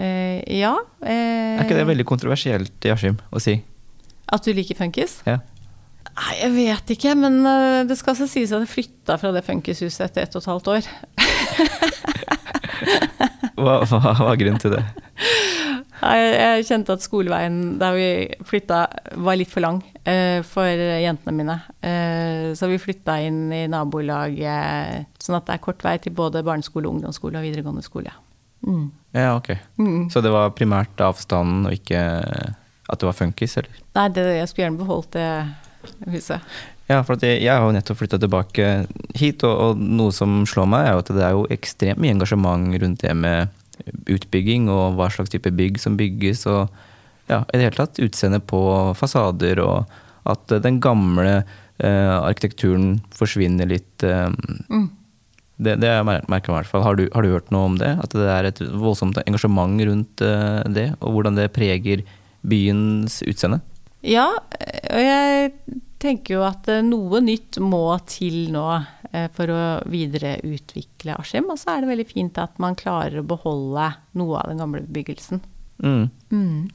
[0.00, 0.72] Eh, ja.
[1.04, 3.58] eh, Er ikke det veldig kontroversielt i Askim å si?
[4.32, 5.20] At du liker funkis?
[5.28, 5.38] Ja.
[6.16, 9.44] Nei, jeg vet ikke, men eh, det skal altså sies at jeg flytta fra det
[9.44, 10.90] funkishuset etter ett og et halvt år.
[13.56, 14.82] Hva, hva var grunnen til det?
[16.02, 18.08] Nei, Jeg kjente at skoleveien der vi
[18.44, 18.82] flytta
[19.24, 21.56] var litt for lang eh, for jentene mine.
[21.80, 26.44] Eh, så vi flytta inn i nabolaget, sånn at det er kort vei til både
[26.46, 28.12] barneskole, ungdomsskole og videregående skole.
[28.66, 28.90] Mm.
[29.16, 29.54] Ja, ok.
[30.12, 32.02] Så det var primært avstanden og ikke
[32.86, 33.80] at det var funkis, eller?
[33.96, 35.28] Nei, det, jeg skulle gjerne beholdt det
[36.12, 36.40] huset.
[36.86, 38.66] Ja, for jeg, jeg har jo nettopp flytta tilbake
[39.18, 42.76] hit, og, og noe som slår meg, er at det er jo ekstremt mye engasjement
[42.82, 43.54] rundt det med
[44.10, 46.70] utbygging og hva slags type bygg som bygges, og
[47.30, 48.60] ja, i det hele tatt utseendet på
[48.98, 49.96] fasader, og
[50.30, 54.06] at den gamle eh, arkitekturen forsvinner litt.
[54.06, 54.30] Eh,
[55.56, 56.82] Det, det har jeg i hvert fall.
[56.84, 57.88] Har du, har du hørt noe om det?
[58.02, 62.02] At det er et voldsomt engasjement rundt eh, det, og hvordan det preger
[62.44, 63.62] byens utseende?
[64.06, 65.50] Ja, og jeg
[66.02, 68.64] tenker jo at eh, noe nytt må til nå
[69.10, 71.48] eh, for å videreutvikle Askim.
[71.50, 74.84] Og så er det veldig fint at man klarer å beholde noe av den gamle
[74.86, 75.42] bebyggelsen.
[75.82, 76.68] Mm.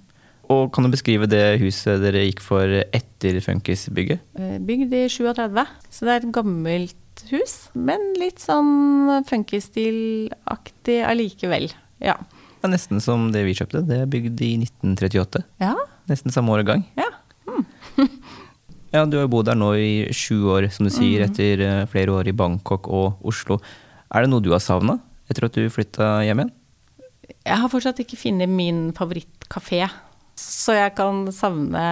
[0.52, 4.26] Og kan du beskrive det huset dere gikk for etter Funkisbygget?
[4.36, 6.98] Eh, Bygd i 37, så det er et gammelt
[7.32, 11.72] hus, men litt sånn funkisstilaktig allikevel.
[12.04, 12.18] Ja.
[12.62, 13.86] Det er nesten som det vi kjøpte.
[13.88, 15.46] Det er bygd i 1938.
[15.64, 15.76] Ja,
[16.10, 16.72] Nesten samme år og
[17.56, 18.10] gang.
[18.92, 19.06] ja.
[19.06, 21.30] Du har jo bodd der nå i sju år, som du sier, Mm.
[21.30, 23.60] etter eh, flere år i Bangkok og Oslo.
[24.12, 24.98] Er det noe du har savna
[25.32, 26.54] etter at du flytta hjem igjen?
[27.46, 29.86] Jeg har fortsatt ikke funnet min favorittkafé,
[30.38, 31.86] så jeg kan savne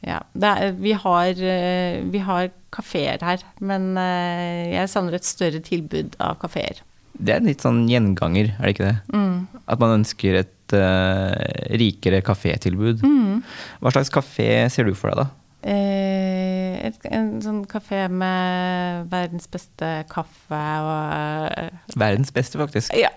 [0.00, 5.60] Ja, er, vi har, eh, vi har kafeer her, men eh, jeg savner et større
[5.60, 6.80] tilbud av kafeer.
[7.20, 8.96] Det er en litt sånn gjenganger, er det ikke det?
[9.12, 9.60] Mm.
[9.68, 11.34] At man ønsker et uh,
[11.80, 13.02] rikere kafétilbud.
[13.04, 13.42] Mm.
[13.82, 15.28] Hva slags kafé ser du for deg, da?
[15.60, 22.94] Eh, et, en sånn kafé med verdens beste kaffe og eh, Verdens beste, faktisk.
[22.96, 23.10] Ja.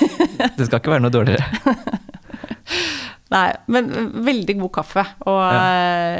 [0.56, 1.44] Det skal ikke være noe dårligere.
[3.32, 3.92] Nei, men
[4.24, 5.60] veldig god kaffe, og Ja.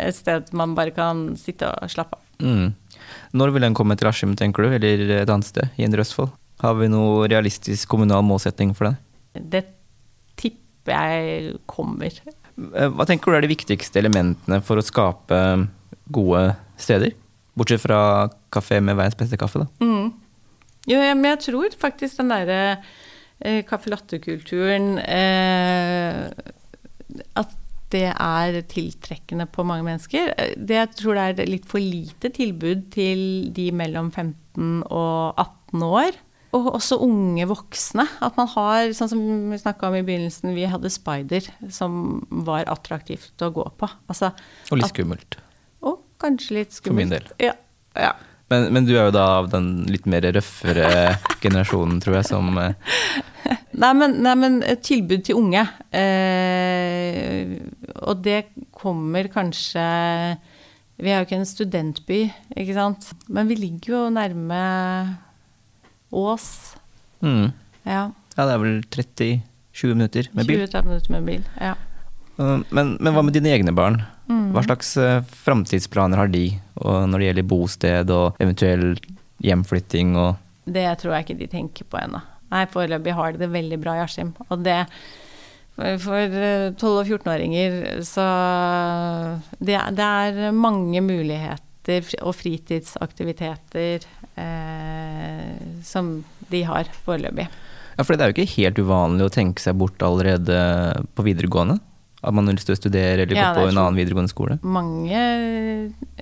[0.08, 2.22] et sted man bare kan sitte og slappe av.
[2.44, 2.72] Mm.
[3.36, 6.32] Når vil den komme til Askim, tenker du, eller et annet sted i Indre Østfold?
[6.62, 8.98] Har vi noe realistisk kommunal målsetting for den?
[9.50, 9.64] Det
[10.38, 12.12] tipper jeg kommer.
[12.28, 15.38] Eh, Hva tenker du er de viktigste elementene for å skape
[16.12, 16.44] gode
[16.80, 17.14] steder?
[17.58, 17.98] Bortsett fra
[18.54, 19.66] kafé med verdens beste kaffe, da.
[19.84, 20.12] Mm.
[20.88, 22.60] Jo, ja, men jeg tror faktisk den derre
[23.42, 26.30] eh, caffè latte-kulturen eh,
[27.38, 27.52] At
[27.92, 30.32] det er tiltrekkende på mange mennesker.
[30.40, 35.34] Eh, Det jeg tror det er litt for lite tilbud til de mellom 15 og
[35.42, 36.18] 18 år.
[36.52, 38.04] Og også unge voksne.
[38.20, 39.20] At man har, sånn som
[39.52, 43.88] vi snakka om i begynnelsen, vi hadde Spider, som var attraktivt å gå på.
[44.12, 44.32] Altså,
[44.70, 45.38] Og litt at- skummelt.
[45.82, 46.92] Og kanskje litt skummelt.
[46.92, 47.30] For min del.
[47.48, 47.54] Ja.
[47.96, 48.12] ja.
[48.52, 52.52] Men, men du er jo da av den litt mer røffere generasjonen, tror jeg, som
[52.60, 52.74] eh,
[53.82, 55.62] Nei men, nei, men tilbud til unge.
[55.96, 57.56] Eh,
[58.04, 58.42] og det
[58.76, 59.84] kommer kanskje
[61.00, 62.20] Vi er jo ikke en studentby,
[62.52, 63.08] ikke sant.
[63.32, 64.60] Men vi ligger jo nærme
[66.12, 66.76] Ås.
[67.20, 67.52] mm.
[67.82, 68.02] Ja.
[68.36, 70.60] Ja, det er vel 30-20 minutter med bil.
[70.62, 71.48] 20-30 minutter med bil.
[71.60, 71.72] Ja.
[72.38, 73.98] Uh, Men, men hva med dine egne barn?
[74.30, 74.52] Mm.
[74.54, 76.46] Hva slags uh, framtidsplaner har de
[76.82, 78.86] når det gjelder bosted og eventuell
[79.44, 82.22] hjemflytting og Det tror jeg ikke de tenker på ennå.
[82.52, 84.32] Nei, foreløpig har de det veldig bra i Askim.
[84.48, 84.78] Og det
[85.76, 88.26] for for, eh, 12- og 14-åringer så
[89.58, 94.21] det, det er mange muligheter og fritidsaktiviteter eh,
[95.84, 96.12] som
[96.50, 97.48] de har foreløpig.
[97.96, 100.56] Ja, for det er jo ikke helt uvanlig å tenke seg bort allerede
[101.16, 101.78] på videregående.
[102.22, 104.56] At man har lyst til å studere eller gå Ja, på en annen videregående skole.
[104.62, 105.22] Mange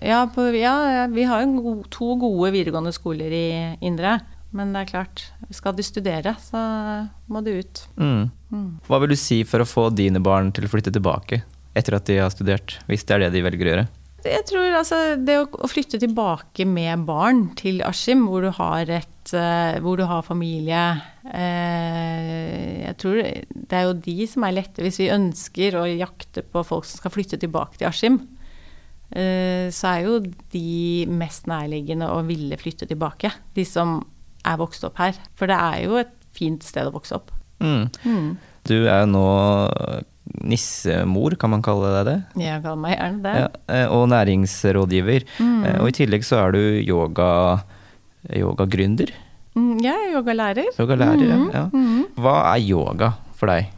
[0.00, 3.48] ja, på, ja, vi har jo to gode videregående skoler i
[3.84, 4.18] Indre.
[4.56, 5.22] Men det er klart,
[5.54, 6.58] skal de studere, så
[7.30, 7.82] må de ut.
[8.00, 8.72] Mm.
[8.88, 11.44] Hva vil du si for å få dine barn til å flytte tilbake
[11.78, 13.84] etter at de har studert, hvis det er det de velger å gjøre?
[14.26, 18.90] Jeg tror altså det å, å flytte tilbake med barn til Askim, hvor du har
[18.92, 20.82] et eh, hvor du har familie
[21.30, 24.84] eh, Jeg tror det er jo de som er lette.
[24.84, 28.20] Hvis vi ønsker å jakte på folk som skal flytte tilbake til Askim,
[29.14, 30.20] eh, så er jo
[30.52, 33.32] de mest nærliggende å ville flytte tilbake.
[33.56, 33.98] De som
[34.44, 35.16] er vokst opp her.
[35.38, 37.32] For det er jo et fint sted å vokse opp.
[37.60, 38.36] Mm.
[38.68, 39.26] Du er jo nå
[40.44, 42.16] nissemor, kan man kalle deg det?
[42.44, 43.34] Jeg kaller meg gjerne det.
[43.42, 45.26] Ja, eh, og næringsrådgiver.
[45.40, 45.64] Mm.
[45.66, 47.30] Eh, Og i tillegg så er du yoga,
[48.28, 49.12] yogagründer.
[49.56, 50.68] Ja, jeg er yogalærer.
[50.78, 51.46] Yogalærer, mm.
[51.52, 51.64] Ja.
[51.72, 52.04] mhm.
[52.20, 53.70] Hva er yoga for deg?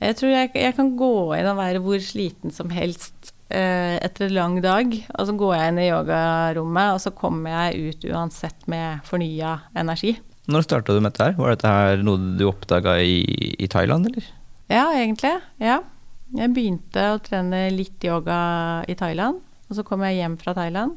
[0.00, 4.26] Jeg tror jeg, jeg kan gå inn og være hvor sliten som helst eh, etter
[4.30, 4.94] en lang dag.
[5.18, 9.58] Og så går jeg inn i yogarommet, og så kommer jeg ut uansett med fornya
[9.76, 10.16] energi.
[10.50, 11.36] Når starta du med dette her?
[11.38, 13.20] Var dette her noe du oppdaga i,
[13.60, 14.24] i Thailand, eller?
[14.70, 15.32] Ja, egentlig.
[15.58, 15.80] Ja.
[16.38, 18.36] Jeg begynte å trene litt yoga
[18.86, 20.94] i Thailand, og så kom jeg hjem fra Thailand.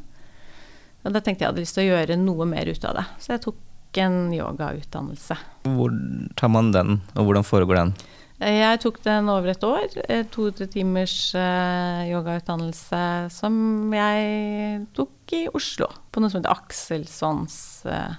[1.03, 3.05] Og da tenkte jeg hadde lyst til å gjøre noe mer ut av det.
[3.19, 5.35] Så jeg tok en yogautdannelse.
[5.73, 5.93] Hvor
[6.39, 7.95] tar man den, og hvordan foregår den?
[8.43, 9.89] Jeg tok den over et år.
[10.09, 15.87] eh, To-tre timers eh, yogautdannelse som jeg tok i Oslo.
[16.11, 17.57] På noe som heter Akselsons
[17.87, 18.15] eh,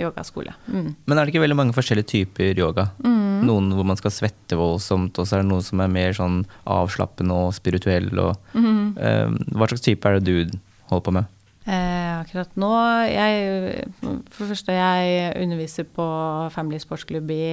[0.00, 0.54] yogaskole.
[0.66, 0.92] Mm.
[1.06, 2.88] Men er det ikke veldig mange forskjellige typer yoga?
[3.04, 3.46] Mm.
[3.48, 6.42] Noen hvor man skal svette voldsomt, og så er det noen som er mer sånn
[6.68, 8.10] avslappende og spirituell.
[8.18, 8.84] Og, mm.
[8.98, 10.58] eh, hva slags type er det du
[10.90, 11.34] holder på med?
[11.68, 12.70] Eh, akkurat nå
[13.10, 16.06] jeg, For det første, jeg underviser på
[16.54, 17.44] Family Sportsklubb i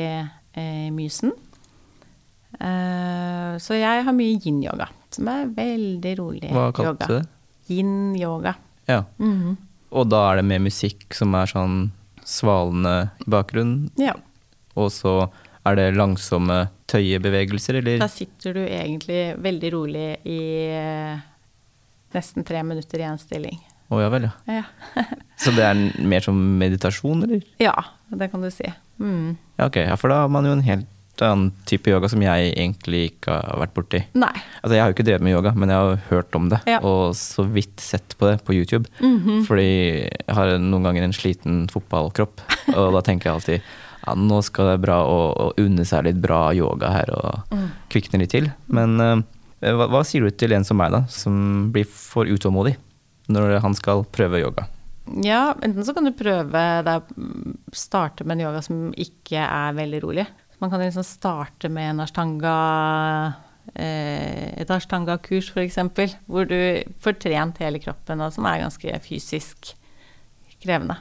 [0.55, 1.33] eh, Mysen.
[2.55, 6.77] Eh, så jeg har mye yin-yoga, som er veldig rolig Hva yoga.
[6.79, 7.25] kalte du det?
[7.75, 8.55] Yin-yoga.
[8.87, 9.03] Ja.
[9.19, 9.57] Mhm.
[9.95, 11.75] Og da er det med musikk som er sånn
[12.25, 14.15] svalende i bakgrunnen, Ja.
[14.75, 15.29] og så
[15.65, 17.99] er det langsomme tøyebevegelser, eller?
[18.01, 21.23] Da sitter du egentlig veldig rolig i eh,
[22.13, 23.57] nesten tre minutter i én stilling.
[23.93, 24.61] Å ja vel, ja.
[24.61, 24.63] Ja.
[25.41, 27.41] Så det er mer som meditasjon, eller?
[27.61, 27.73] ja,
[28.09, 28.65] det kan du si.
[29.01, 29.35] Mm.
[29.59, 29.75] Ja, ok.
[29.83, 30.87] Ja, for da har man jo en helt
[31.21, 34.01] annen type yoga som jeg egentlig ikke har vært borti.
[34.13, 34.33] Nei.
[34.63, 36.79] Altså, jeg har jo ikke drevet med yoga, men jeg har hørt om det, Ja.
[36.83, 38.87] og så vidt sett på det på YouTube.
[38.99, 39.45] Mhm.
[39.47, 39.69] Fordi
[40.09, 42.41] jeg har noen ganger en sliten fotballkropp,
[42.75, 43.61] og da tenker jeg alltid
[44.05, 47.69] ja, nå skal det bra å, å unne seg litt bra yoga her og Mm.
[47.89, 48.51] kvikne litt til.
[48.67, 49.21] Men uh,
[49.61, 52.75] hva, hva sier du til en som meg, da, som blir for utålmodig
[53.29, 54.67] når han skal prøve yoga?
[55.23, 57.01] Ja, enten så kan du prøve deg
[57.73, 60.25] starte med en yoga som ikke er veldig rolig.
[60.59, 62.53] Man kan liksom starte med en ashtanga
[63.73, 65.79] eh, et ashtanga-kurs f.eks.,
[66.25, 66.57] hvor du
[67.03, 69.73] får trent hele kroppen, og som er ganske fysisk
[70.63, 70.97] krevende.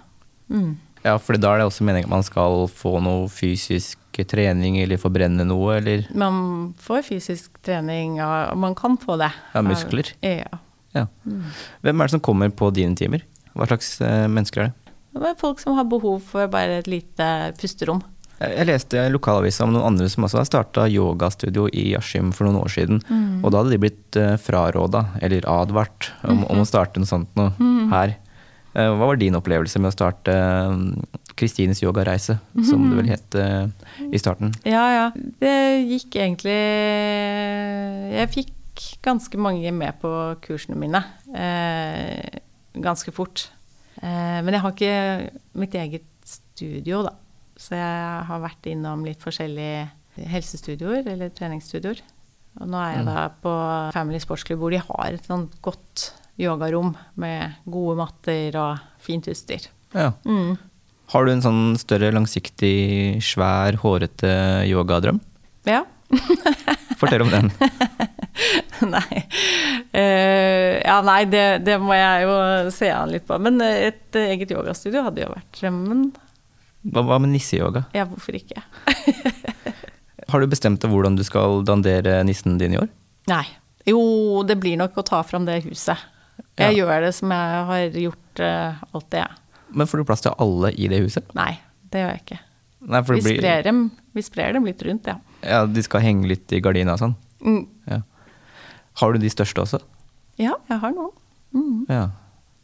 [0.50, 0.74] Mm.
[1.04, 5.00] Ja, for da er det også meningen at man skal få noe fysisk trening eller
[5.00, 9.30] forbrenne noe, eller Man får fysisk trening, og man kan få det.
[9.52, 10.14] Ja, muskler.
[10.24, 10.60] Ja.
[10.96, 11.06] ja.
[11.84, 13.26] Hvem er det som kommer på dine timer?
[13.54, 14.94] Hva slags eh, mennesker er det?
[15.14, 17.26] Det er folk som har behov for bare et lite
[17.60, 18.00] pusterom.
[18.40, 22.48] Jeg leste i lokalavisa om noen andre som også har starta yogastudio i Askim for
[22.48, 23.00] noen år siden.
[23.44, 27.30] Og da hadde de blitt uh, fraråda, eller advart, om, om å starte noe sånt
[27.38, 27.54] noe
[27.94, 28.16] her.
[28.74, 30.72] Eh, hva var din opplevelse med å starte eh,
[31.38, 33.68] Kristines yogareise, som det vel het eh,
[34.10, 34.50] i starten?
[34.66, 35.04] Ja, ja.
[35.14, 35.54] Det
[35.92, 36.56] gikk egentlig
[38.14, 40.10] Jeg fikk ganske mange med på
[40.42, 42.40] kursene mine eh,
[42.74, 43.46] ganske fort.
[44.02, 44.96] Eh, men jeg har ikke
[45.62, 47.14] mitt eget studio, da.
[47.60, 52.02] Så jeg har vært innom litt forskjellige helsestudioer eller treningsstudioer.
[52.62, 53.54] Og nå er jeg da på
[53.94, 59.66] Family Sportsklubb, hvor de har et sånt godt yogarom med gode matter og fint utstyr.
[59.94, 60.12] Ja.
[60.26, 60.54] Mm.
[61.12, 64.32] Har du en sånn større, langsiktig, svær, hårete
[64.70, 65.20] yogadrøm?
[65.68, 65.84] Ja.
[67.00, 67.50] Fortell om den.
[68.94, 69.24] nei.
[69.94, 72.36] Uh, ja, nei, det, det må jeg jo
[72.74, 73.38] se an litt på.
[73.42, 76.06] Men et eget yogastudio hadde jo vært drømmen.
[76.84, 77.86] Hva, hva med nisseyoga?
[77.96, 78.60] Ja, hvorfor ikke?
[80.30, 82.90] Har du bestemt deg hvordan du skal dandere nissen din i år?
[83.30, 83.44] Nei.
[83.88, 84.00] Jo,
[84.48, 86.00] det blir nok å ta fram det huset.
[86.58, 89.60] Jeg gjør det som jeg har gjort uh, alltid, jeg.
[89.74, 91.28] Men får du plass til alle i det huset?
[91.36, 91.52] Nei,
[91.92, 92.40] det gjør jeg ikke.
[92.84, 95.16] Nei, Vi blir, sprer, dem, vi sprer dem litt rundt, ja.
[95.44, 97.14] ja, de skal henge litt i gardina og sånn.
[97.44, 97.62] Mm.
[97.90, 98.00] Ja.
[99.00, 99.80] Har du de største også?
[100.40, 101.14] Ja, jeg har noen.
[101.54, 101.86] Mm.
[101.88, 102.04] Ja.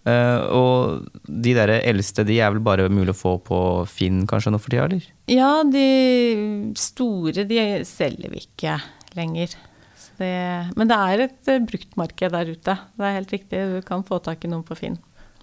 [0.09, 3.59] Eh, og de der eldste, de er vel bare mulig å få på
[3.91, 5.11] Finn kanskje nå for tida, eller?
[5.29, 8.79] Ja, de store de selger vi ikke
[9.19, 9.59] lenger.
[10.01, 10.33] Så det,
[10.81, 12.79] men det er et eh, bruktmarked der ute.
[12.97, 14.97] Det er helt riktig, du kan få tak i noen på Finn.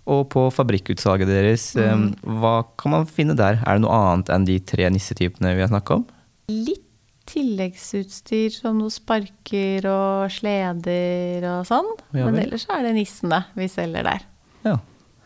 [0.07, 2.03] Og på fabrikkutsalget deres, mm.
[2.07, 2.35] Mm.
[2.39, 3.59] hva kan man finne der?
[3.67, 6.05] Er det noe annet enn de tre nissetypene vi har snakka om?
[6.47, 6.85] Litt
[7.27, 11.89] tilleggsutstyr som noen sparker og sleder og sånn.
[12.15, 14.23] Ja men ellers er det nissene vi selger der.
[14.67, 14.77] Ja.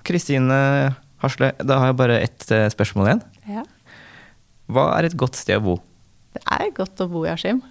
[0.06, 0.58] Kristine
[1.22, 3.24] Hasle, da har jeg bare ett eh, spørsmål igjen.
[3.58, 3.66] Ja.
[4.72, 5.78] Hva er et godt sted å bo?
[6.34, 7.62] Det er godt å bo i Askim.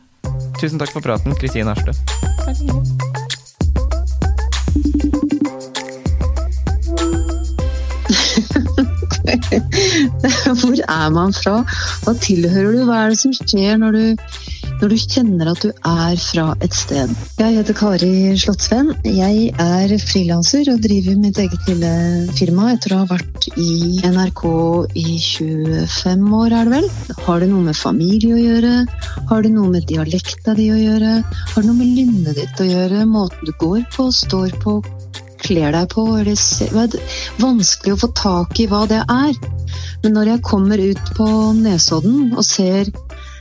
[0.61, 1.91] Tusen takk for praten, Kristine Hasle.
[10.61, 11.61] Hvor er man fra?
[12.05, 12.83] Hva tilhører du?
[12.89, 14.05] Hva er det som skjer når du,
[14.81, 17.11] når du kjenner at du er fra et sted?
[17.40, 18.95] Jeg heter Kari Slottsvenn.
[19.05, 21.90] Jeg er frilanser og driver mitt eget lille
[22.38, 24.43] firma etter å ha vært i NRK
[24.97, 26.88] i 25 år, er det vel?
[27.27, 28.73] Har det noe med familie å gjøre?
[29.29, 31.19] Har det noe med dialekta di å gjøre?
[31.27, 33.05] Har det noe med lynnet ditt å gjøre?
[33.11, 34.79] Måten du går på, står på,
[35.45, 36.07] kler deg på?
[36.23, 36.33] Eller
[36.87, 37.05] er det
[37.43, 39.37] vanskelig å få tak i hva det er?
[40.01, 41.29] Men når jeg kommer ut på
[41.61, 42.88] Nesodden og ser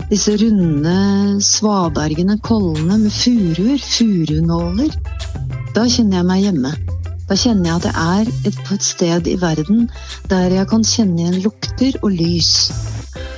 [0.10, 0.94] disse runde
[1.46, 4.96] svabergene, kollene med furuer, furunåler,
[5.76, 6.72] da kjenner jeg meg hjemme.
[7.30, 9.84] Da kjenner jeg at jeg er et, på et sted i verden
[10.32, 12.72] der jeg kan kjenne igjen lukter og lys.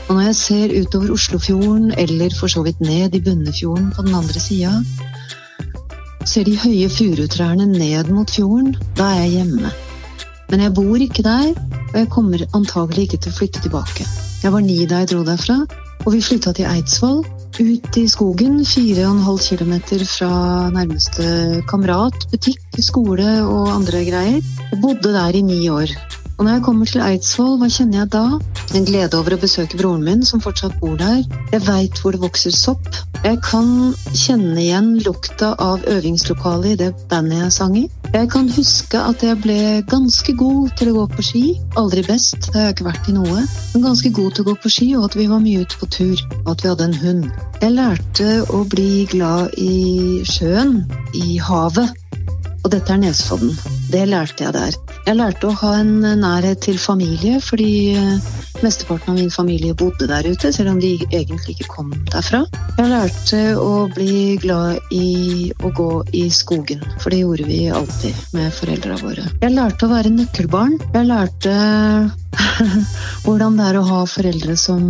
[0.08, 4.16] Og når jeg ser utover Oslofjorden, eller for så vidt ned i Bunnefjorden på den
[4.16, 4.72] andre sida,
[6.24, 9.76] ser de høye furutrærne ned mot fjorden, da er jeg hjemme.
[10.52, 11.52] Men jeg bor ikke der,
[11.92, 14.08] og jeg kommer antagelig ikke til å flytte tilbake.
[14.44, 15.62] Jeg var ni da jeg dro derfra,
[16.06, 17.24] og vi flytta til Eidsvoll.
[17.62, 19.74] ut i skogen, 4,5 km
[20.08, 20.32] fra
[20.72, 24.42] nærmeste kamerat, butikk, skole og andre greier.
[24.72, 26.21] Og bodde der i ni år.
[26.42, 28.22] Og når jeg kommer til Eidsvoll, hva kjenner jeg da?
[28.74, 31.20] En glede over å besøke broren min, som fortsatt bor der.
[31.52, 32.88] Jeg veit hvor det vokser sopp.
[33.22, 37.84] Jeg kan kjenne igjen lukta av øvingslokalet i det bandet jeg sang i.
[38.16, 39.58] Jeg kan huske at jeg ble
[39.92, 41.44] ganske god til å gå på ski.
[41.78, 43.44] Aldri best, det har jeg ikke vært i noe.
[43.76, 45.92] Men ganske god til å gå på ski, og at vi var mye ute på
[45.94, 46.24] tur.
[46.40, 47.30] Og at vi hadde en hund.
[47.62, 50.82] Jeg lærte å bli glad i sjøen,
[51.14, 51.94] i havet.
[52.64, 53.54] Og dette er Nesodden.
[53.92, 54.76] Det lærte jeg der.
[55.04, 58.30] Jeg lærte å ha en nærhet til familie, fordi eh,
[58.64, 62.46] mesteparten av min familie bodde der ute, selv om de egentlig ikke kom derfra.
[62.78, 68.38] Jeg lærte å bli glad i å gå i skogen, for det gjorde vi alltid
[68.38, 69.28] med foreldra våre.
[69.42, 70.80] Jeg lærte å være nøkkelbarn.
[70.96, 71.58] Jeg lærte
[73.26, 74.88] hvordan det er å ha foreldre som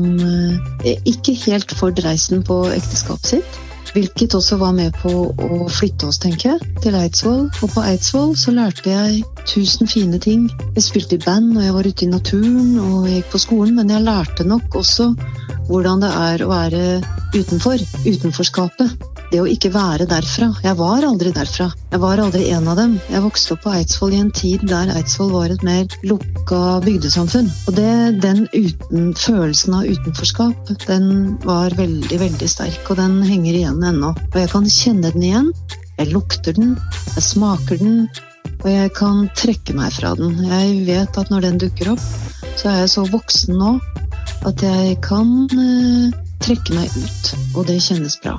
[0.85, 3.61] eh, ikke helt får dreisen på ekteskapet sitt.
[3.91, 7.49] Hvilket også var med på å flytte oss, tenker jeg, til Eidsvoll.
[7.59, 10.45] Og på Eidsvoll så lærte jeg tusen fine ting.
[10.77, 13.75] Jeg spilte i band, og jeg var ute i naturen, og jeg gikk på skolen,
[13.81, 15.11] men jeg lærte nok også
[15.67, 16.85] hvordan det er å være
[17.35, 17.83] utenfor.
[18.07, 19.20] Utenforskapet.
[19.31, 20.49] Det å ikke være derfra.
[20.59, 21.69] Jeg var aldri derfra.
[21.93, 22.97] Jeg var aldri en av dem.
[23.07, 27.47] Jeg vokste opp på Eidsvoll i en tid der Eidsvoll var et mer lukka bygdesamfunn.
[27.71, 27.93] Og det,
[28.25, 32.81] den uten, følelsen av utenforskap, den var veldig, veldig sterk.
[32.91, 34.11] Og den henger igjen ennå.
[34.11, 35.47] Og jeg kan kjenne den igjen.
[35.95, 36.73] Jeg lukter den.
[37.15, 38.01] Jeg smaker den.
[38.61, 40.35] Og jeg kan trekke meg fra den.
[40.49, 42.03] Jeg vet at når den dukker opp,
[42.59, 43.77] så er jeg så voksen nå
[44.49, 47.31] at jeg kan eh, trekke meg ut.
[47.55, 48.35] Og det kjennes bra.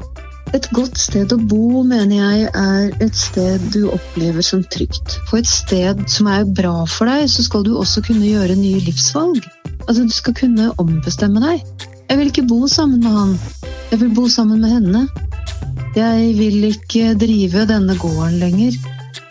[0.52, 5.16] Et godt sted å bo, mener jeg, er et sted du opplever som trygt.
[5.30, 8.82] På et sted som er bra for deg, så skal du også kunne gjøre nye
[8.84, 9.40] livsvalg.
[9.86, 11.64] Altså, du skal kunne ombestemme deg.
[12.10, 13.34] Jeg vil ikke bo sammen med han.
[13.88, 15.06] Jeg vil bo sammen med henne.
[15.96, 18.76] Jeg vil ikke drive denne gården lenger.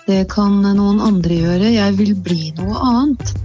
[0.10, 1.74] Det kan noen andre gjøre.
[1.78, 3.36] Jeg vil bli noe annet.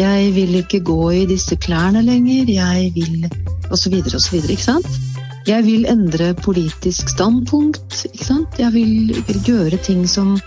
[0.00, 2.48] Jeg vil ikke gå i disse klærne lenger.
[2.48, 3.28] Jeg vil
[3.70, 5.03] Og så videre og så videre, ikke sant?
[5.44, 8.06] Jeg vil endre politisk standpunkt.
[8.08, 8.58] ikke sant?
[8.58, 10.38] Jeg vil, vil, gjøre ting som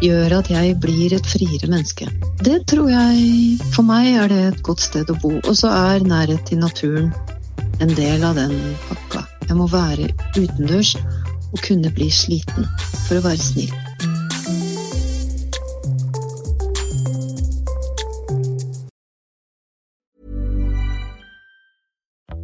[0.00, 2.08] gjør at jeg blir et friere menneske.
[2.40, 5.34] Det tror jeg For meg er det et godt sted å bo.
[5.44, 7.12] Og så er nærhet til naturen
[7.84, 8.56] en del av den
[8.88, 9.26] pakka.
[9.44, 10.96] Jeg må være utendørs
[11.52, 12.64] og kunne bli sliten
[13.08, 13.89] for å være snill.